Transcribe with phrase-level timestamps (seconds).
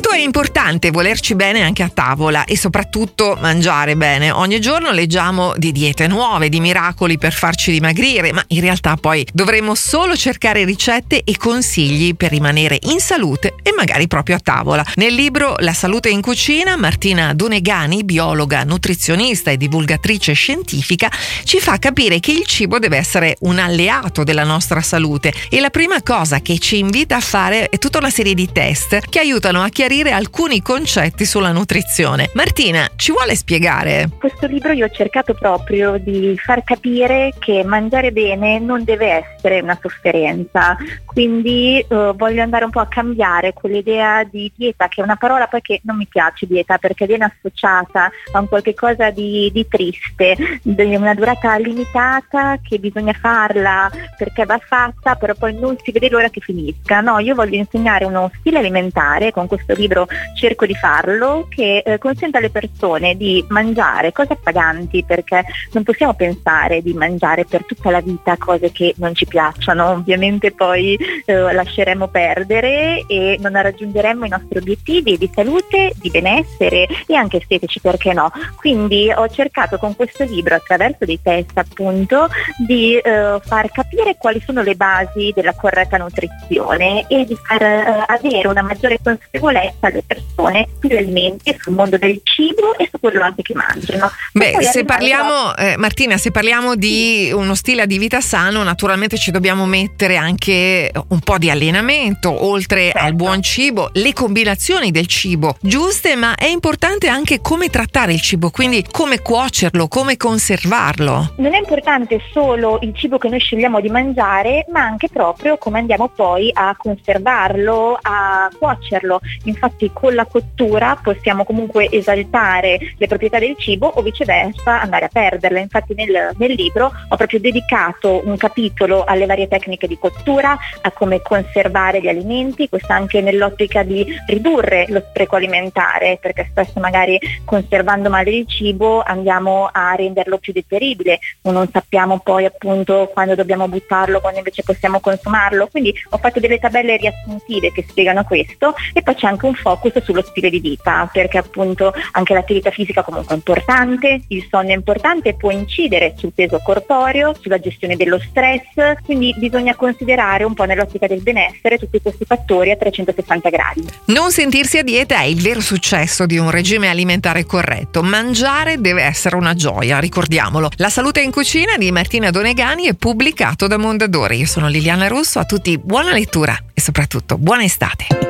[0.00, 4.30] Quanto è importante volerci bene anche a tavola e soprattutto mangiare bene.
[4.30, 9.26] Ogni giorno leggiamo di diete nuove, di miracoli per farci dimagrire, ma in realtà poi
[9.30, 14.82] dovremmo solo cercare ricette e consigli per rimanere in salute e magari proprio a tavola.
[14.94, 21.10] Nel libro La salute in cucina, Martina Donegani, biologa, nutrizionista e divulgatrice scientifica,
[21.44, 25.68] ci fa capire che il cibo deve essere un alleato della nostra salute e la
[25.68, 29.62] prima cosa che ci invita a fare è tutta una serie di test che aiutano
[29.62, 32.30] a chiarire alcuni concetti sulla nutrizione.
[32.34, 34.08] Martina, ci vuole spiegare?
[34.20, 39.60] Questo libro io ho cercato proprio di far capire che mangiare bene non deve essere
[39.60, 45.04] una sofferenza, quindi uh, voglio andare un po' a cambiare quell'idea di dieta, che è
[45.04, 49.10] una parola poi che non mi piace dieta perché viene associata a un qualche cosa
[49.10, 55.58] di, di triste, di una durata limitata che bisogna farla perché va fatta, però poi
[55.58, 57.00] non si vede l'ora che finisca.
[57.00, 61.98] No, io voglio insegnare uno stile alimentare con questo libro cerco di farlo, che eh,
[61.98, 67.90] consente alle persone di mangiare cose appaganti, perché non possiamo pensare di mangiare per tutta
[67.90, 74.24] la vita cose che non ci piacciono, ovviamente poi eh, lasceremo perdere e non raggiungeremo
[74.24, 78.30] i nostri obiettivi di salute, di benessere e anche estetici, perché no?
[78.56, 82.28] Quindi ho cercato con questo libro, attraverso dei test appunto,
[82.66, 88.04] di eh, far capire quali sono le basi della corretta nutrizione e di far eh,
[88.06, 93.22] avere una maggiore consapevolezza consapevolezza alle persone alimenti, sul mondo del cibo e su quello
[93.22, 94.10] anche che mangiano.
[94.32, 97.32] Beh, se parliamo, eh, Martina, se parliamo di sì.
[97.32, 102.90] uno stile di vita sano, naturalmente ci dobbiamo mettere anche un po' di allenamento, oltre
[102.90, 102.98] certo.
[102.98, 108.20] al buon cibo, le combinazioni del cibo giuste, ma è importante anche come trattare il
[108.20, 111.34] cibo, quindi come cuocerlo, come conservarlo.
[111.36, 115.78] Non è importante solo il cibo che noi scegliamo di mangiare, ma anche proprio come
[115.78, 119.20] andiamo poi a conservarlo, a cuocerlo.
[119.44, 119.59] Infatti
[119.92, 125.60] con la cottura possiamo comunque esaltare le proprietà del cibo o viceversa andare a perderle.
[125.60, 130.90] Infatti nel, nel libro ho proprio dedicato un capitolo alle varie tecniche di cottura, a
[130.92, 137.18] come conservare gli alimenti, questo anche nell'ottica di ridurre lo spreco alimentare, perché spesso magari
[137.44, 143.34] conservando male il cibo andiamo a renderlo più deperibile o non sappiamo poi appunto quando
[143.34, 145.68] dobbiamo buttarlo, quando invece possiamo consumarlo.
[145.68, 150.02] Quindi ho fatto delle tabelle riassuntive che spiegano questo e poi c'è anche un focus
[150.02, 154.74] sullo stile di vita, perché appunto anche l'attività fisica comunque è importante, il sonno è
[154.74, 160.64] importante, può incidere sul peso corporeo, sulla gestione dello stress, quindi bisogna considerare un po'
[160.64, 163.84] nell'ottica del benessere tutti questi fattori a 360 gradi.
[164.06, 168.02] Non sentirsi a dieta è il vero successo di un regime alimentare corretto.
[168.02, 170.70] Mangiare deve essere una gioia, ricordiamolo.
[170.76, 174.38] La salute in cucina di Martina Donegani è pubblicato da Mondadori.
[174.38, 178.29] Io sono Liliana Russo, a tutti buona lettura e soprattutto buona estate.